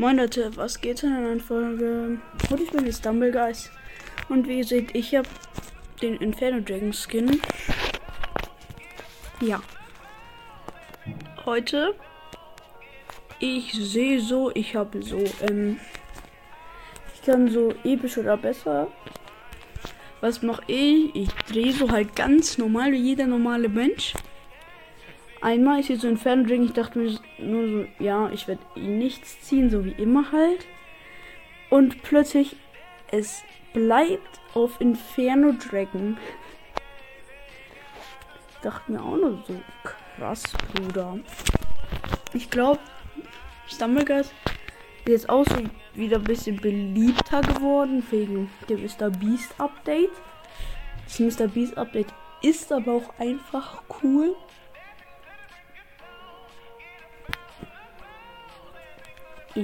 Moin 0.00 0.16
Leute, 0.16 0.56
was 0.56 0.80
geht 0.80 1.02
in 1.02 1.12
einer 1.12 1.38
Folge? 1.40 2.18
Und 2.48 2.58
ich 2.58 2.70
bin 2.70 2.86
jetzt 2.86 3.04
Dumblegeist. 3.04 3.70
Und 4.30 4.48
wie 4.48 4.60
ihr 4.60 4.64
seht, 4.64 4.94
ich 4.96 5.14
habe 5.14 5.28
den 6.00 6.16
Inferno 6.16 6.62
Dragon 6.62 6.90
Skin. 6.90 7.38
Ja. 9.42 9.60
Heute. 11.44 11.94
Ich 13.40 13.74
sehe 13.74 14.22
so, 14.22 14.50
ich 14.54 14.74
habe 14.74 15.02
so, 15.02 15.22
ähm. 15.46 15.78
Ich 17.14 17.20
kann 17.20 17.50
so 17.50 17.74
episch 17.84 18.16
oder 18.16 18.38
besser. 18.38 18.88
Was 20.22 20.40
mache 20.40 20.62
ich? 20.66 21.14
Ich 21.14 21.28
drehe 21.46 21.74
so 21.74 21.90
halt 21.90 22.16
ganz 22.16 22.56
normal 22.56 22.92
wie 22.92 23.02
jeder 23.02 23.26
normale 23.26 23.68
Mensch. 23.68 24.14
Einmal 25.42 25.80
ist 25.80 25.86
hier 25.86 25.98
so 25.98 26.08
ein 26.08 26.18
Fernring. 26.18 26.64
Ich 26.64 26.72
dachte 26.72 26.98
mir 26.98 27.18
nur 27.38 27.68
so, 27.68 27.86
ja, 27.98 28.30
ich 28.30 28.46
werde 28.46 28.62
ihn 28.74 28.98
nichts 28.98 29.40
ziehen, 29.40 29.70
so 29.70 29.84
wie 29.84 29.92
immer 29.92 30.32
halt. 30.32 30.66
Und 31.70 32.02
plötzlich, 32.02 32.56
es 33.10 33.42
bleibt 33.72 34.40
auf 34.54 34.80
Inferno 34.80 35.52
Dragon. 35.52 36.18
Ich 38.50 38.56
dachte 38.62 38.92
mir 38.92 39.00
auch 39.00 39.16
nur 39.16 39.42
so, 39.46 39.54
krass, 39.84 40.42
Bruder. 40.74 41.18
Ich 42.34 42.50
glaube, 42.50 42.80
Stumblegeist 43.66 44.34
ist 45.04 45.08
jetzt 45.08 45.30
auch 45.30 45.46
so 45.46 45.56
wieder 45.94 46.18
ein 46.18 46.24
bisschen 46.24 46.56
beliebter 46.56 47.40
geworden 47.40 48.02
wegen 48.10 48.50
dem 48.68 48.82
Mr. 48.82 49.10
Beast 49.10 49.54
Update. 49.58 50.10
Das 51.04 51.18
Mr. 51.18 51.48
Beast 51.48 51.78
Update 51.78 52.12
ist 52.42 52.70
aber 52.72 52.92
auch 52.92 53.18
einfach 53.18 53.82
cool. 54.02 54.36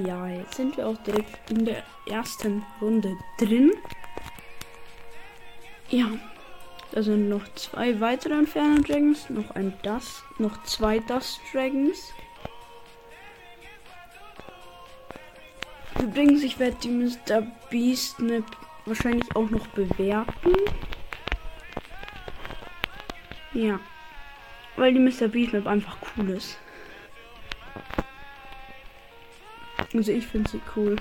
Ja, 0.05 0.27
jetzt 0.27 0.55
sind 0.55 0.77
wir 0.77 0.87
auch 0.87 0.97
direkt 0.97 1.49
in 1.49 1.65
der 1.65 1.83
ersten 2.05 2.63
Runde 2.81 3.17
drin. 3.39 3.73
Ja, 5.89 6.05
da 6.91 7.01
sind 7.01 7.29
noch 7.29 7.47
zwei 7.55 7.99
weitere 7.99 8.35
Inferno 8.35 8.81
Dragons, 8.81 9.29
noch 9.29 9.51
ein 9.51 9.73
Dust, 9.81 10.23
noch 10.37 10.61
zwei 10.63 10.99
Dust 10.99 11.39
Dragons. 11.51 12.13
Übrigens, 15.99 16.43
ich 16.43 16.59
werde 16.59 16.77
die 16.83 16.89
Mr. 16.89 17.41
Beast 17.71 18.19
Map 18.19 18.45
wahrscheinlich 18.85 19.35
auch 19.35 19.49
noch 19.49 19.65
bewerten. 19.67 20.53
Ja, 23.53 23.79
weil 24.75 24.93
die 24.93 24.99
Mr. 24.99 25.27
Beast 25.27 25.53
Map 25.53 25.65
einfach 25.65 25.97
cool 26.17 26.29
ist. 26.31 26.59
Also 29.97 30.11
ich 30.11 30.27
finde 30.27 30.51
sie 30.51 30.61
cool. 30.75 30.95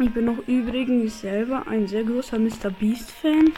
Ich 0.00 0.12
bin 0.12 0.28
auch 0.28 0.48
übrigens 0.48 1.20
selber 1.20 1.68
ein 1.68 1.86
sehr 1.86 2.02
großer 2.02 2.36
Mr. 2.36 2.70
Beast 2.80 3.12
Fan. 3.12 3.52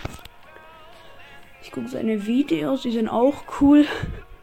Ich 1.62 1.72
gucke 1.72 1.88
seine 1.88 2.26
Videos, 2.26 2.82
die 2.82 2.90
sind 2.90 3.08
auch 3.08 3.44
cool. 3.58 3.86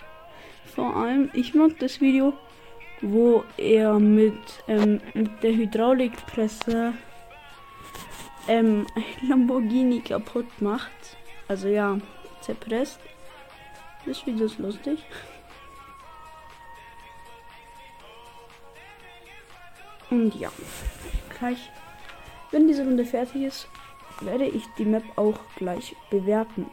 Vor 0.76 0.95
allem, 0.95 1.30
ich 1.34 1.53
mag 1.53 1.78
das 1.78 2.02
Video, 2.02 2.34
wo 3.02 3.44
er 3.58 4.00
mit, 4.00 4.64
ähm, 4.68 5.00
mit 5.14 5.44
der 5.44 5.52
Hydraulikpresse 5.52 6.94
ähm, 8.48 8.88
ein 8.96 9.30
Lamborghini 9.30 10.00
kaputt 10.00 10.48
macht. 10.62 11.16
Also 11.48 11.68
ja, 11.68 12.00
zerpresst. 12.42 13.00
Das 14.08 14.25
Video 14.25 14.48
ist 14.48 14.58
lustig. 14.58 15.06
Und 20.12 20.36
ja, 20.36 20.52
gleich, 21.40 21.72
wenn 22.52 22.67
diese 22.67 22.84
Runde 22.84 23.06
fertig 23.06 23.44
ist, 23.44 23.67
werde 24.20 24.46
ich 24.46 24.63
die 24.78 24.85
Map 24.85 25.03
auch 25.16 25.40
gleich 25.56 25.96
bewerten. 26.09 26.69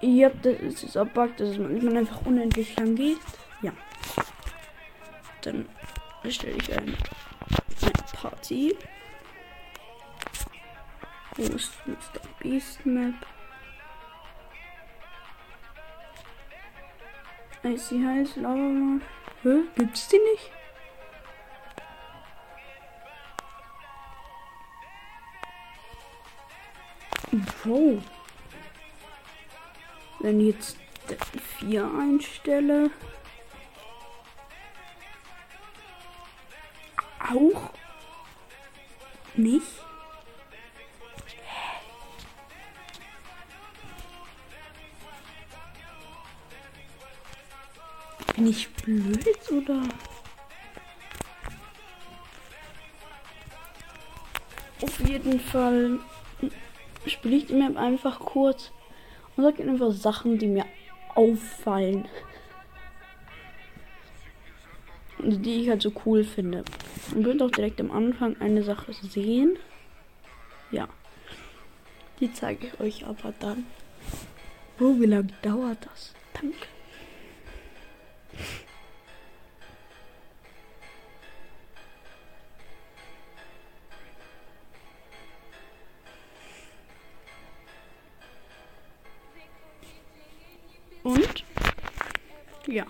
Ja, 0.00 0.28
das 0.28 0.60
ist 0.60 0.82
dieser 0.82 1.04
Bug, 1.04 1.36
dass 1.36 1.56
manchmal 1.58 1.96
einfach 1.98 2.26
unendlich 2.26 2.76
lang 2.76 2.96
geht. 2.96 3.18
Ja. 3.62 3.72
Dann 5.42 5.68
erstelle 6.22 6.56
ich 6.56 6.72
ein, 6.72 6.88
eine 7.82 7.92
Party. 8.12 8.76
Wo 11.36 11.42
ist 11.42 11.72
Mr. 11.86 12.20
Beast 12.40 12.84
Map? 12.84 13.14
Sie 17.74 18.06
heißt 18.06 18.36
Lava. 18.36 19.00
Hä? 19.42 19.64
Gibt's 19.74 20.08
die 20.08 20.18
nicht? 20.18 20.50
Wow. 27.64 28.02
Wenn 30.20 30.40
ich 30.40 30.54
jetzt 30.54 30.78
4 31.58 31.84
einstelle. 31.84 32.90
Auch 37.18 37.70
nicht. 39.34 39.85
Bin 48.36 48.48
ich 48.48 48.68
blöd 48.68 49.50
oder? 49.50 49.82
Auf 54.82 55.00
jeden 55.08 55.40
Fall 55.40 55.98
spiele 57.06 57.36
ich 57.36 57.46
die 57.46 57.54
Map 57.54 57.78
einfach 57.78 58.20
kurz 58.20 58.72
und 59.36 59.44
sage 59.44 59.62
einfach 59.62 59.90
Sachen, 59.92 60.38
die 60.38 60.48
mir 60.48 60.66
auffallen. 61.14 62.06
Die 65.18 65.62
ich 65.62 65.70
halt 65.70 65.80
so 65.80 65.92
cool 66.04 66.22
finde. 66.24 66.62
Und 67.14 67.24
könnt 67.24 67.40
auch 67.40 67.50
direkt 67.50 67.80
am 67.80 67.90
Anfang 67.90 68.38
eine 68.40 68.62
Sache 68.62 68.92
sehen. 68.92 69.58
Ja. 70.70 70.88
Die 72.20 72.32
zeige 72.32 72.66
ich 72.66 72.80
euch 72.80 73.06
aber 73.06 73.32
dann. 73.40 73.66
Wo, 74.78 75.00
wie 75.00 75.06
lange 75.06 75.28
dauert 75.40 75.86
das? 75.86 76.14
Danke. 76.34 76.75
Und 91.06 91.44
ja, 92.66 92.84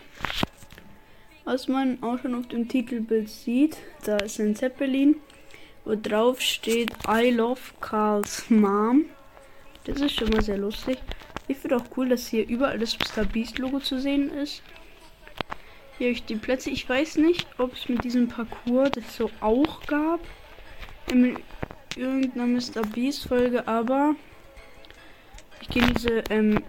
was 1.45 1.69
man 1.69 2.03
auch 2.03 2.19
schon 2.19 2.35
auf 2.35 2.49
dem 2.49 2.67
Titelbild 2.67 3.29
sieht, 3.29 3.77
da 4.05 4.17
ist 4.17 4.41
ein 4.41 4.57
Zeppelin, 4.57 5.17
wo 5.85 5.95
drauf 5.95 6.41
steht 6.41 6.93
I 7.07 7.29
love 7.29 7.61
Carls 7.81 8.49
Mom. 8.49 9.05
Das 9.85 10.01
ist 10.01 10.17
schon 10.17 10.31
mal 10.31 10.43
sehr 10.43 10.57
lustig. 10.57 10.97
Ich 11.47 11.59
finde 11.59 11.77
auch 11.77 11.85
cool, 11.97 12.09
dass 12.09 12.27
hier 12.27 12.49
überall 12.49 12.79
das 12.79 12.97
Mr. 12.99 13.27
Beast 13.27 13.59
Logo 13.59 13.81
zu 13.81 14.01
sehen 14.01 14.31
ist. 14.31 14.63
Hier 15.99 16.11
ich 16.11 16.25
die 16.25 16.37
Plätze. 16.37 16.71
Ich 16.71 16.89
weiß 16.89 17.17
nicht, 17.17 17.47
ob 17.59 17.73
es 17.75 17.89
mit 17.89 18.05
diesem 18.05 18.29
Parcours 18.29 18.91
das 18.93 19.17
so 19.17 19.31
auch 19.41 19.81
gab. 19.87 20.21
In 21.11 21.39
irgendeiner 21.97 22.47
Mr. 22.47 22.83
Beast 22.95 23.29
Folge, 23.29 23.67
aber 23.67 24.15
ich 25.61 25.69
kenne 25.69 25.93
diese 25.95 26.25
ähm, 26.29 26.63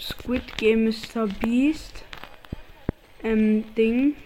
Squid 0.00 0.56
Game 0.56 0.84
Mr. 0.84 1.26
Beast 1.26 2.04
ähm, 3.22 3.64
Ding. 3.74 4.16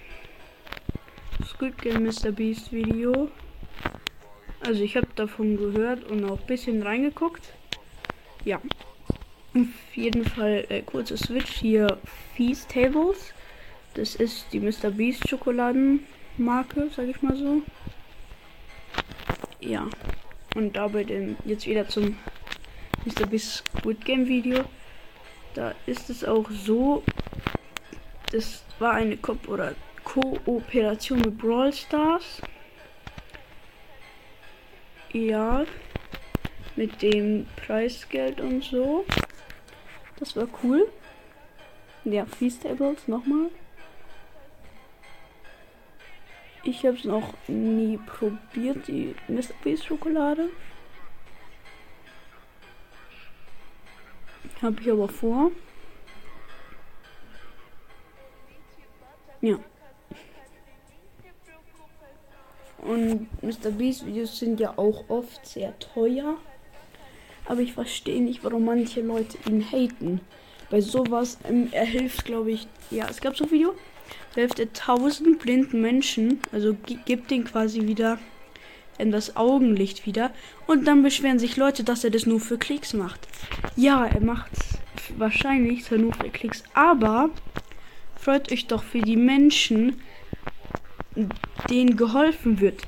Squid 1.44 1.76
Game 1.82 2.04
Mr. 2.04 2.30
Beast 2.30 2.72
Video. 2.72 3.30
Also 4.60 4.82
ich 4.82 4.96
habe 4.96 5.08
davon 5.16 5.56
gehört 5.56 6.04
und 6.04 6.24
auch 6.24 6.40
ein 6.40 6.46
bisschen 6.46 6.82
reingeguckt. 6.82 7.52
Ja. 8.44 8.60
Auf 9.54 9.96
jeden 9.96 10.24
Fall 10.24 10.64
äh, 10.68 10.82
kurze 10.82 11.16
Switch 11.16 11.50
hier 11.50 11.98
Feast 12.36 12.70
Tables. 12.70 13.32
Das 13.96 14.14
ist 14.14 14.52
die 14.52 14.60
Mr. 14.60 14.90
Beast 14.90 15.26
Schokoladenmarke, 15.26 16.90
sag 16.94 17.08
ich 17.08 17.22
mal 17.22 17.34
so. 17.34 17.62
Ja. 19.60 19.88
Und 20.54 20.76
dabei 20.76 21.02
denn 21.04 21.38
jetzt 21.46 21.66
wieder 21.66 21.88
zum 21.88 22.18
Mr. 23.06 23.26
Beast 23.26 23.64
Squid 23.78 24.04
Game 24.04 24.28
Video. 24.28 24.66
Da 25.54 25.74
ist 25.86 26.10
es 26.10 26.24
auch 26.24 26.50
so, 26.50 27.02
das 28.32 28.64
war 28.78 28.92
eine 28.92 29.16
Ko 29.16 29.38
oder 29.46 29.74
Kooperation 30.04 31.20
mit 31.20 31.38
Brawl 31.38 31.72
Stars. 31.72 32.42
Ja, 35.14 35.64
mit 36.76 37.00
dem 37.00 37.46
Preisgeld 37.56 38.42
und 38.42 38.62
so. 38.62 39.06
Das 40.18 40.36
war 40.36 40.48
cool. 40.62 40.86
Ja, 42.04 42.26
Feastables 42.26 43.08
nochmal. 43.08 43.48
Ich 46.68 46.84
habe 46.84 46.96
es 46.96 47.04
noch 47.04 47.32
nie 47.46 47.96
probiert, 47.96 48.88
die 48.88 49.14
Mr. 49.28 49.54
Beast 49.62 49.86
Schokolade. 49.86 50.48
Habe 54.60 54.80
ich 54.80 54.90
aber 54.90 55.08
vor. 55.08 55.52
Ja. 59.40 59.60
Und 62.78 63.28
Mr. 63.44 63.70
Beast 63.70 64.04
Videos 64.04 64.36
sind 64.36 64.58
ja 64.58 64.76
auch 64.76 65.08
oft 65.08 65.46
sehr 65.46 65.78
teuer. 65.78 66.36
Aber 67.44 67.60
ich 67.60 67.74
verstehe 67.74 68.20
nicht, 68.20 68.42
warum 68.42 68.64
manche 68.64 69.02
Leute 69.02 69.38
ihn 69.48 69.62
haten. 69.70 70.20
Bei 70.68 70.80
sowas, 70.80 71.38
ähm, 71.44 71.68
er 71.70 71.84
hilft, 71.84 72.24
glaube 72.24 72.50
ich. 72.50 72.66
Ja, 72.90 73.06
es 73.08 73.20
gab 73.20 73.36
so 73.36 73.44
ein 73.44 73.52
Video. 73.52 73.76
Hilft 74.34 74.58
er 74.58 74.72
tausend 74.72 75.38
blinden 75.38 75.80
Menschen. 75.80 76.40
Also 76.52 76.76
gibt 77.04 77.30
den 77.30 77.44
quasi 77.44 77.86
wieder 77.86 78.18
in 78.98 79.10
das 79.10 79.36
Augenlicht 79.36 80.06
wieder. 80.06 80.30
Und 80.66 80.86
dann 80.86 81.02
beschweren 81.02 81.38
sich 81.38 81.56
Leute, 81.56 81.84
dass 81.84 82.04
er 82.04 82.10
das 82.10 82.26
nur 82.26 82.40
für 82.40 82.58
Klicks 82.58 82.92
macht. 82.94 83.28
Ja, 83.76 84.06
er 84.06 84.20
macht 84.20 84.50
wahrscheinlich 85.16 85.90
nur 85.90 86.12
für 86.12 86.30
Klicks. 86.30 86.62
Aber 86.74 87.30
freut 88.18 88.50
euch 88.52 88.66
doch 88.66 88.82
für 88.82 89.00
die 89.00 89.16
Menschen, 89.16 90.00
denen 91.70 91.96
geholfen 91.96 92.60
wird. 92.60 92.82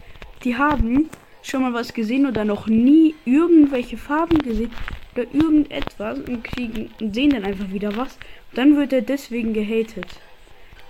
Die 0.44 0.56
haben 0.56 1.08
schon 1.42 1.62
mal 1.62 1.72
was 1.72 1.94
gesehen 1.94 2.26
oder 2.26 2.44
noch 2.44 2.66
nie 2.66 3.14
irgendwelche 3.24 3.96
Farben 3.96 4.38
gesehen 4.38 4.70
oder 5.14 5.26
irgendetwas 5.32 6.18
und 6.18 6.44
kriegen 6.44 6.90
sehen 7.12 7.30
dann 7.30 7.44
einfach 7.44 7.70
wieder 7.70 7.96
was. 7.96 8.18
Dann 8.54 8.76
wird 8.76 8.92
er 8.92 9.02
deswegen 9.02 9.52
gehatet. 9.52 10.06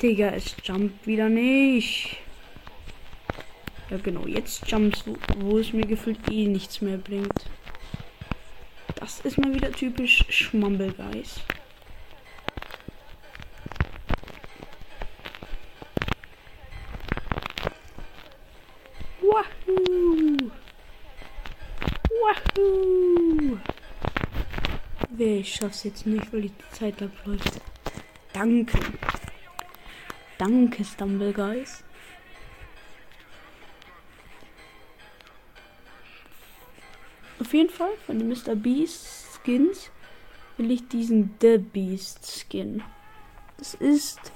Digga, 0.00 0.30
es 0.30 0.54
jumpt 0.62 1.06
wieder 1.08 1.28
nicht. 1.28 2.18
Ja 3.90 3.96
genau, 3.96 4.26
jetzt 4.26 4.70
jumps, 4.70 5.02
wo, 5.04 5.16
wo 5.38 5.58
es 5.58 5.72
mir 5.72 5.86
gefühlt 5.86 6.20
eh 6.30 6.46
nichts 6.46 6.80
mehr 6.80 6.98
bringt. 6.98 7.46
Das 8.94 9.20
ist 9.20 9.38
mal 9.38 9.52
wieder 9.52 9.72
typisch 9.72 10.24
Schmumblegeist. 10.28 11.42
Wahoo! 19.20 20.50
Wahoo! 22.22 23.58
Ich 25.18 25.54
schaff's 25.54 25.82
jetzt 25.82 26.06
nicht, 26.06 26.32
weil 26.32 26.42
die 26.42 26.52
Zeit 26.70 27.02
abläuft. 27.02 27.60
Danke. 28.32 28.78
Danke, 30.38 30.84
Stumble 30.84 31.32
Guys. 31.32 31.82
Auf 37.40 37.52
jeden 37.52 37.70
Fall 37.70 37.90
von 38.06 38.18
den 38.18 38.28
Mr. 38.28 38.54
Beast 38.54 39.26
Skins 39.34 39.90
will 40.56 40.70
ich 40.70 40.88
diesen 40.88 41.34
The 41.40 41.58
Beast 41.58 42.26
Skin. 42.26 42.82
Das 43.56 43.74
ist 43.74 44.32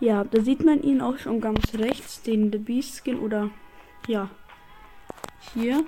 ja, 0.00 0.24
da 0.24 0.40
sieht 0.40 0.64
man 0.64 0.82
ihn 0.82 1.02
auch 1.02 1.18
schon 1.18 1.42
ganz 1.42 1.74
rechts, 1.74 2.22
den 2.22 2.50
The 2.50 2.58
Beast 2.58 3.04
Skin 3.04 3.18
oder 3.18 3.50
ja, 4.08 4.30
hier. 5.52 5.84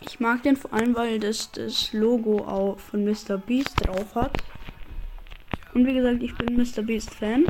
Ich 0.00 0.18
mag 0.18 0.42
den 0.42 0.56
vor 0.56 0.72
allem, 0.72 0.96
weil 0.96 1.20
das 1.20 1.52
das 1.52 1.92
Logo 1.92 2.38
auch 2.44 2.78
von 2.78 3.04
Mr. 3.04 3.38
Beast 3.38 3.86
drauf 3.86 4.14
hat. 4.16 4.42
Und 5.72 5.86
wie 5.86 5.94
gesagt, 5.94 6.22
ich 6.22 6.34
bin 6.36 6.56
Mr. 6.56 6.82
Beast 6.82 7.14
Fan. 7.14 7.44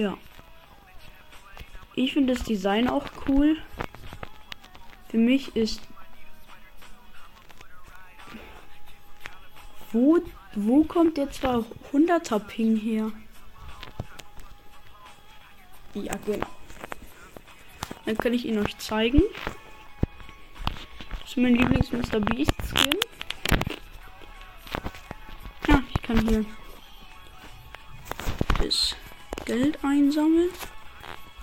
Ja. 0.00 0.16
Ich 1.94 2.14
finde 2.14 2.32
das 2.32 2.42
Design 2.42 2.88
auch 2.88 3.04
cool. 3.28 3.58
Für 5.10 5.18
mich 5.18 5.54
ist. 5.54 5.82
Wo, 9.92 10.18
wo 10.54 10.84
kommt 10.84 11.18
der 11.18 11.30
200er 11.30 12.38
Ping 12.38 12.76
her? 12.78 13.12
Ja, 15.92 16.14
genau. 16.24 16.46
Dann 18.06 18.16
kann 18.16 18.32
ich 18.32 18.46
ihn 18.46 18.58
euch 18.58 18.78
zeigen. 18.78 19.20
Das 21.20 21.28
ist 21.28 21.36
mein 21.36 21.56
Lieblings 21.56 21.92
Mr. 21.92 22.20
Beast 22.20 22.54
Skin. 22.70 22.98
Ja, 25.68 25.82
ich 25.94 26.00
kann 26.00 26.26
hier 26.26 26.46
Geld 29.50 29.80
einsammeln. 29.82 30.50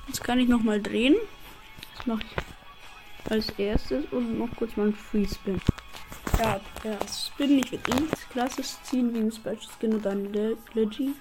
Jetzt 0.08 0.24
kann 0.24 0.40
ich 0.40 0.48
noch 0.48 0.64
mal 0.64 0.82
drehen. 0.82 1.18
Das 1.98 2.06
mache 2.06 2.22
ich 2.24 3.30
als 3.30 3.50
erstes 3.58 4.06
und 4.12 4.40
noch 4.40 4.48
kurz 4.56 4.78
mal 4.78 4.88
ein 4.88 4.94
Free 4.94 5.28
Spin. 5.28 5.60
Ja, 6.40 6.62
der 6.86 6.98
Spin, 7.06 7.60
ich 7.60 7.70
werde 7.70 8.02
nichts 8.02 8.30
Klasses 8.30 8.82
ziehen 8.84 9.14
wie 9.14 9.20
ein 9.20 9.32
Special 9.34 9.58
Skin 9.78 9.96
oder 9.96 10.12
ein 10.12 10.32
Leggy. 10.74 11.16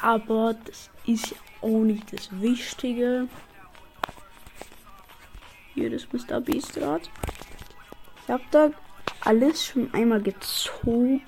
Aber 0.00 0.56
das 0.64 0.90
ist 1.06 1.36
auch 1.60 1.84
nicht 1.84 2.12
das 2.12 2.28
Wichtige. 2.40 3.28
Hier 5.74 5.90
das 5.90 6.08
Mr. 6.12 6.40
Beast 6.40 6.76
Rad. 6.80 7.08
Ich 8.24 8.30
habe 8.30 8.42
da 8.50 8.70
alles 9.20 9.64
schon 9.64 9.94
einmal 9.94 10.20
gezogen. 10.20 11.22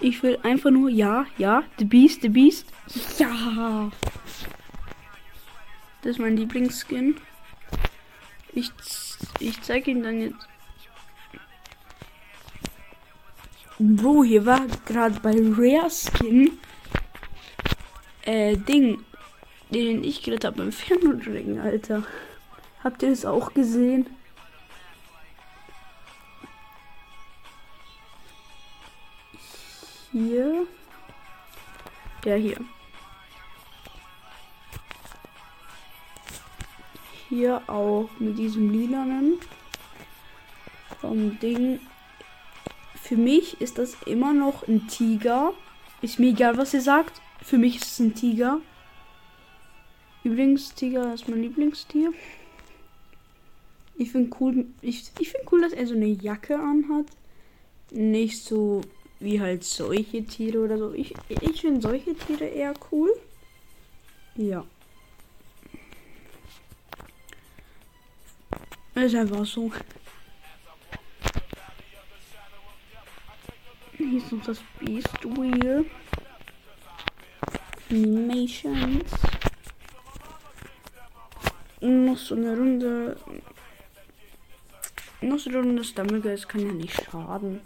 Ich 0.00 0.22
will 0.22 0.38
einfach 0.42 0.70
nur, 0.70 0.88
ja, 0.88 1.26
ja, 1.36 1.62
The 1.78 1.84
Beast, 1.84 2.22
The 2.22 2.30
Beast. 2.30 2.66
Ja. 3.18 3.90
Das 6.02 6.12
ist 6.12 6.18
mein 6.18 6.36
Lieblingsskin. 6.36 7.16
Ich, 8.52 8.70
ich 9.38 9.60
zeige 9.62 9.90
ihn 9.90 10.02
dann 10.02 10.20
jetzt. 10.20 10.48
Bro, 13.78 14.24
hier 14.24 14.44
war 14.46 14.66
gerade 14.86 15.20
bei 15.20 15.32
Rare 15.32 15.90
Skin 15.90 16.58
äh, 18.22 18.56
Ding, 18.56 19.04
den 19.70 20.04
ich 20.04 20.22
gerettet 20.22 20.46
habe 20.46 20.58
beim 20.58 20.72
Fernunterrichten, 20.72 21.58
Alter. 21.58 22.02
Habt 22.82 23.02
ihr 23.02 23.10
das 23.10 23.24
auch 23.24 23.52
gesehen? 23.52 24.06
Hier. 30.12 30.66
Der 32.24 32.36
hier. 32.36 32.58
Hier 37.28 37.62
auch 37.68 38.08
mit 38.18 38.38
diesem 38.38 38.70
lilanen 38.70 39.38
vom 41.00 41.38
Ding. 41.38 41.80
Für 42.94 43.16
mich 43.16 43.60
ist 43.60 43.78
das 43.78 43.96
immer 44.06 44.32
noch 44.32 44.66
ein 44.68 44.86
Tiger. 44.88 45.52
Ist 46.02 46.18
mir 46.18 46.30
egal, 46.30 46.58
was 46.58 46.74
ihr 46.74 46.82
sagt. 46.82 47.20
Für 47.42 47.58
mich 47.58 47.76
ist 47.76 47.92
es 47.92 47.98
ein 48.00 48.14
Tiger. 48.14 48.60
Übrigens, 50.22 50.74
Tiger 50.74 51.14
ist 51.14 51.28
mein 51.28 51.42
Lieblingstier. 51.42 52.12
Ich 53.96 54.12
finde 54.12 54.34
cool, 54.40 54.66
ich, 54.80 55.10
ich 55.18 55.30
finde 55.30 55.46
cool, 55.50 55.62
dass 55.62 55.72
er 55.72 55.86
so 55.86 55.94
eine 55.94 56.06
Jacke 56.06 56.58
anhat. 56.58 57.06
Nicht 57.90 58.42
so 58.42 58.82
wie 59.20 59.40
halt 59.40 59.62
solche 59.64 60.24
Tiere 60.24 60.58
oder 60.58 60.78
so. 60.78 60.92
Ich, 60.94 61.14
ich 61.28 61.60
finde 61.60 61.80
solche 61.80 62.14
Tiere 62.14 62.46
eher 62.46 62.74
cool. 62.90 63.10
Ja. 64.34 64.64
Ist 68.94 69.14
einfach 69.14 69.46
so. 69.46 69.70
Hier 73.96 74.18
ist 74.18 74.32
noch 74.32 74.44
das 74.44 74.58
Beast 74.78 75.24
Wheel. 75.24 75.84
Animations. 77.90 79.10
Noch 81.80 82.16
so 82.16 82.34
eine 82.34 82.56
Runde. 82.56 83.16
Noch 85.20 85.38
so 85.38 85.50
eine 85.50 85.58
Runde 85.58 85.84
Stumblegeist 85.84 86.48
kann 86.48 86.66
ja 86.66 86.72
nicht 86.72 86.94
schaden. 87.04 87.60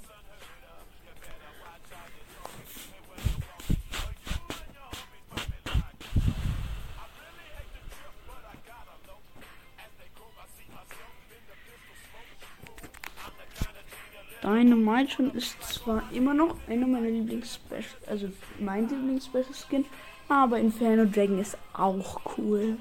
Dynamite 14.45 15.23
ist 15.35 15.61
zwar 15.63 16.03
immer 16.13 16.35
noch 16.35 16.57
einer 16.69 16.87
meiner 16.87 17.09
Lieblings-Special, 17.09 17.85
also 18.07 18.29
mein 18.61 18.89
Lieblings-Special-Skin, 18.89 19.87
aber 20.29 20.59
Inferno 20.59 21.07
Dragon 21.07 21.39
ist 21.39 21.57
auch 21.73 22.21
cool. 22.37 22.77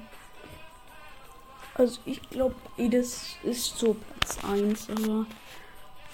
Also 1.74 2.00
ich 2.04 2.20
glaube, 2.28 2.54
das 2.76 3.36
ist 3.42 3.78
so 3.78 3.94
Platz 3.94 4.38
1, 4.44 4.90
aber 4.90 5.26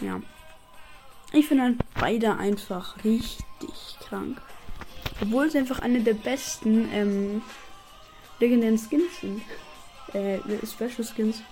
ja. 0.01 0.23
Ich 1.33 1.47
finde 1.47 1.65
halt 1.65 1.77
beide 1.99 2.37
einfach 2.37 3.05
richtig 3.05 3.99
krank. 4.01 4.41
Obwohl 5.21 5.47
es 5.47 5.57
einfach 5.57 5.81
eine 5.81 6.01
der 6.01 6.15
besten 6.15 6.89
ähm, 6.93 7.43
legendären 8.39 8.79
Skins 8.79 9.21
sind. 9.21 9.43
Äh, 10.15 10.39
Special 10.67 11.05
Skins. 11.05 11.43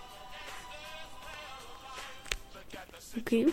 Okay. 3.17 3.49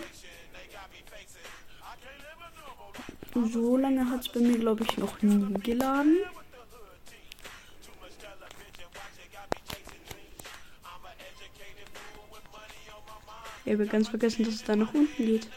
So 3.35 3.75
lange 3.75 4.09
hat 4.09 4.21
es 4.21 4.29
bei 4.29 4.39
mir, 4.39 4.57
glaube 4.57 4.85
ich, 4.85 4.97
noch 4.97 5.21
nie 5.21 5.53
geladen. 5.55 6.19
Ich 13.65 13.73
habe 13.73 13.87
ganz 13.87 14.07
vergessen, 14.07 14.45
dass 14.45 14.53
es 14.53 14.63
da 14.63 14.77
nach 14.77 14.93
unten 14.93 15.25
geht. 15.25 15.49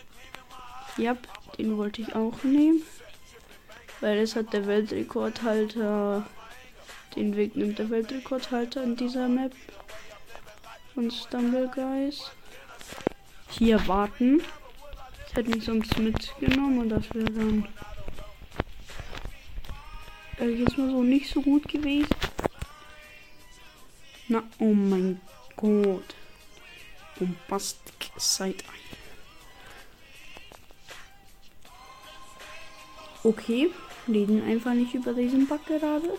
Ja, 0.96 1.16
den 1.56 1.76
wollte 1.76 2.02
ich 2.02 2.16
auch 2.16 2.42
nehmen. 2.42 2.82
Weil 4.00 4.18
es 4.18 4.34
hat 4.34 4.52
der 4.52 4.66
Weltrekordhalter. 4.66 6.26
Den 7.14 7.36
Weg 7.36 7.54
nimmt 7.54 7.78
der 7.78 7.90
Weltrekordhalter 7.90 8.82
in 8.82 8.96
dieser 8.96 9.28
Map. 9.28 9.52
Von 10.94 11.12
Stumble 11.12 11.70
Guys. 11.72 12.32
Hier 13.50 13.86
warten. 13.86 14.42
Hätten 15.38 15.54
wir 15.54 15.62
sonst 15.62 15.96
mitgenommen 15.96 16.80
und 16.80 16.88
das 16.88 17.14
wäre 17.14 17.30
dann. 17.30 17.68
Jetzt 20.40 20.76
mal 20.76 20.90
so 20.90 21.04
nicht 21.04 21.30
so 21.32 21.40
gut 21.40 21.68
gewesen. 21.68 22.08
Na, 24.26 24.42
oh 24.58 24.74
mein 24.74 25.20
Gott. 25.54 26.16
Bombastic 27.20 28.10
Side 28.16 28.64
ein. 28.66 28.96
Okay, 33.22 33.70
reden 34.08 34.42
einfach 34.42 34.74
nicht 34.74 34.94
über 34.94 35.12
diesen 35.12 35.46
Bug 35.46 35.64
gerade. 35.66 36.18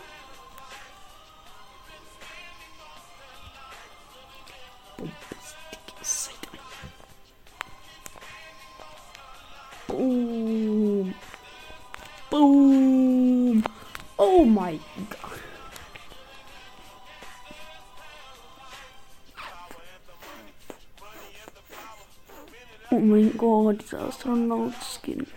Oh 22.92 22.98
mein 22.98 23.38
Gott, 23.38 23.84
dieser 23.84 24.02
Astronaut-Skin. 24.02 25.28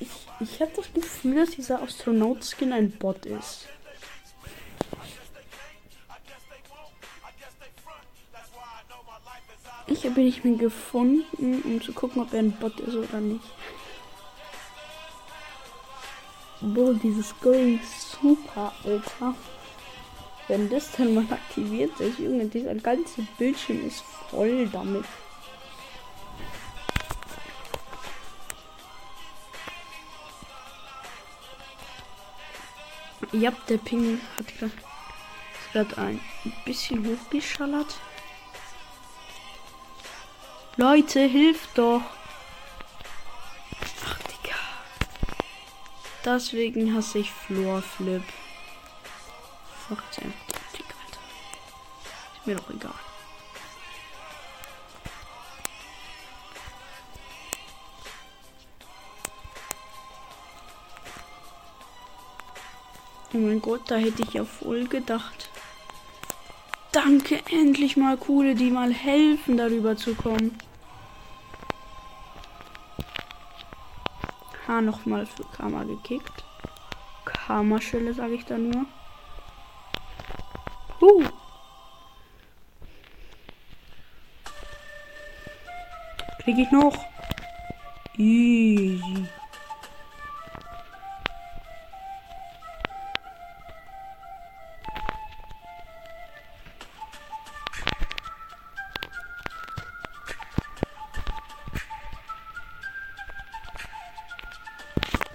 Ich, 0.00 0.08
ich 0.40 0.60
habe 0.60 0.72
das 0.74 0.92
Gefühl, 0.92 1.36
dass 1.36 1.50
dieser 1.50 1.80
Astronaut-Skin 1.82 2.72
ein 2.72 2.90
Bot 2.90 3.26
ist. 3.26 3.68
Ich 9.86 10.04
habe 10.04 10.20
nicht 10.20 10.44
mehr 10.44 10.56
gefunden, 10.56 11.62
um 11.62 11.80
zu 11.80 11.92
gucken, 11.92 12.22
ob 12.22 12.32
er 12.32 12.40
ein 12.40 12.52
Bot 12.52 12.80
ist 12.80 12.96
oder 12.96 13.20
nicht. 13.20 13.44
Boah, 16.60 16.92
dieses 16.94 17.38
Going 17.40 17.78
super, 18.20 18.72
Alter. 18.84 19.34
Wenn 20.48 20.70
das 20.70 20.90
dann 20.92 21.14
mal 21.14 21.26
aktiviert 21.30 22.00
ist, 22.00 22.18
Junge, 22.18 22.46
dieser 22.46 22.74
ganze 22.74 23.22
Bildschirm 23.36 23.86
ist 23.86 24.02
voll 24.30 24.66
damit. 24.68 25.04
Ja, 33.32 33.52
der 33.68 33.76
Ping 33.76 34.18
hat 34.38 34.72
gerade 35.72 35.98
ein 35.98 36.20
bisschen 36.64 37.06
hochgeschallert. 37.06 37.98
Leute, 40.78 41.20
hilft 41.20 41.76
doch. 41.76 42.00
Ach, 44.06 44.18
Digga. 44.20 44.56
Deswegen 46.24 46.94
hasse 46.94 47.18
ich 47.18 47.30
Floorflip. 47.30 48.22
Einfach 49.90 50.10
Taktik, 50.10 50.84
Alter. 51.02 51.20
Ist 52.36 52.46
mir 52.46 52.56
doch 52.56 52.68
egal. 52.70 52.92
Oh 63.32 63.38
mein 63.38 63.62
Gott, 63.62 63.90
da 63.90 63.96
hätte 63.96 64.22
ich 64.22 64.34
ja 64.34 64.44
voll 64.44 64.86
gedacht. 64.88 65.48
Danke, 66.92 67.42
endlich 67.50 67.96
mal 67.96 68.16
coole, 68.16 68.54
die 68.54 68.70
mal 68.70 68.92
helfen, 68.92 69.56
darüber 69.56 69.96
zu 69.96 70.14
kommen. 70.14 70.58
Ha, 74.66 74.82
nochmal 74.82 75.24
für 75.24 75.44
Karma 75.44 75.84
gekickt. 75.84 76.44
Karma-Schelle, 77.24 78.12
sage 78.12 78.34
ich 78.34 78.44
da 78.44 78.58
nur. 78.58 78.84
Huh. 81.08 81.24
Krieg 86.42 86.58
ich 86.58 86.70
noch? 86.70 86.94
Easy. 88.18 89.26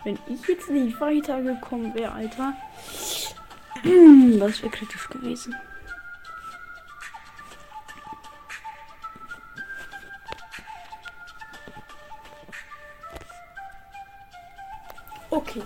Wenn 0.04 0.20
ich 0.28 0.48
jetzt 0.48 0.70
nicht 0.70 1.02
weitergekommen 1.02 1.96
wäre, 1.96 2.12
Alter. 2.12 2.54
Das 3.84 4.62
wäre 4.62 4.72
kritisch 4.72 5.10
gewesen. 5.10 5.54
Okay. 15.30 15.62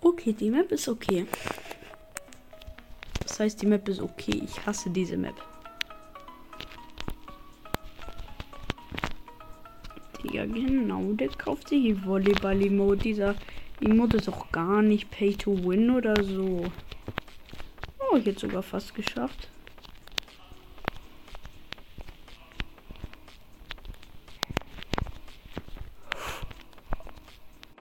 Okay, 0.00 0.32
die 0.32 0.50
Map 0.50 0.72
ist 0.72 0.88
okay. 0.88 1.26
Das 3.22 3.40
heißt, 3.40 3.60
die 3.60 3.66
Map 3.66 3.86
ist 3.88 4.00
okay. 4.00 4.42
Ich 4.44 4.64
hasse 4.64 4.88
diese 4.88 5.16
Map. 5.16 5.34
Ja, 10.32 10.46
genau, 10.46 11.12
der 11.12 11.28
kauft 11.28 11.68
sich 11.68 11.82
die 11.82 12.06
Volleyball-Emote. 12.06 13.02
Dieser 13.02 13.34
Emote 13.82 14.18
ist 14.18 14.28
auch 14.28 14.50
gar 14.52 14.80
nicht 14.80 15.10
Pay 15.10 15.34
to 15.34 15.52
Win 15.64 15.90
oder 15.90 16.22
so. 16.22 16.64
Oh, 17.98 18.16
jetzt 18.16 18.40
sogar 18.40 18.62
fast 18.62 18.94
geschafft. 18.94 19.48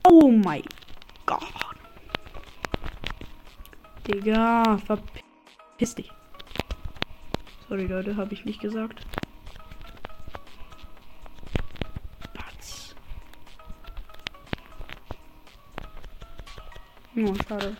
Oh 0.04 0.32
mein 0.32 0.64
Gott. 1.26 1.42
Digga, 4.08 4.78
verpiss 4.80 5.96
dich. 5.96 6.12
Sorry, 7.70 7.86
Leute, 7.86 8.18
habe 8.18 8.34
ich 8.34 8.44
nicht 8.44 8.60
gesagt. 8.60 9.06
Oh, 17.24 17.34
schade. 17.48 17.76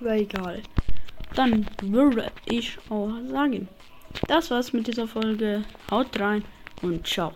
Aber 0.00 0.14
egal. 0.14 0.62
Dann 1.34 1.66
würde 1.82 2.30
ich 2.46 2.78
auch 2.88 3.10
sagen. 3.28 3.68
Das 4.28 4.50
war's 4.50 4.72
mit 4.72 4.86
dieser 4.86 5.08
Folge. 5.08 5.64
Haut 5.90 6.18
rein 6.20 6.44
und 6.82 7.06
ciao. 7.06 7.32